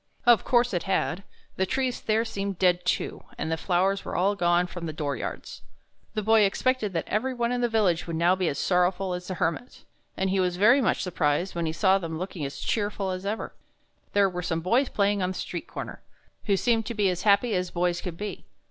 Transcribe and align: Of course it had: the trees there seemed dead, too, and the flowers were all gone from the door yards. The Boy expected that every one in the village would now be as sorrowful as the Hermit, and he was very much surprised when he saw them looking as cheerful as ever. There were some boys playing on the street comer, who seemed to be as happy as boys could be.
Of 0.25 0.43
course 0.43 0.73
it 0.73 0.81
had: 0.89 1.21
the 1.57 1.67
trees 1.67 2.01
there 2.01 2.25
seemed 2.25 2.57
dead, 2.57 2.85
too, 2.85 3.23
and 3.37 3.51
the 3.51 3.55
flowers 3.55 4.03
were 4.03 4.15
all 4.15 4.33
gone 4.33 4.65
from 4.65 4.87
the 4.87 4.93
door 4.93 5.15
yards. 5.15 5.61
The 6.15 6.23
Boy 6.23 6.41
expected 6.41 6.93
that 6.93 7.07
every 7.07 7.35
one 7.35 7.51
in 7.51 7.61
the 7.61 7.69
village 7.69 8.07
would 8.07 8.15
now 8.15 8.35
be 8.35 8.47
as 8.47 8.57
sorrowful 8.57 9.13
as 9.13 9.27
the 9.27 9.35
Hermit, 9.35 9.83
and 10.17 10.31
he 10.31 10.39
was 10.39 10.57
very 10.57 10.81
much 10.81 11.03
surprised 11.03 11.53
when 11.53 11.67
he 11.67 11.71
saw 11.71 11.99
them 11.99 12.17
looking 12.17 12.43
as 12.45 12.57
cheerful 12.57 13.11
as 13.11 13.27
ever. 13.27 13.53
There 14.13 14.27
were 14.27 14.41
some 14.41 14.61
boys 14.61 14.89
playing 14.89 15.21
on 15.21 15.33
the 15.33 15.35
street 15.37 15.67
comer, 15.67 16.01
who 16.45 16.57
seemed 16.57 16.87
to 16.87 16.95
be 16.95 17.07
as 17.11 17.21
happy 17.21 17.53
as 17.53 17.69
boys 17.69 18.01
could 18.01 18.17
be. 18.17 18.45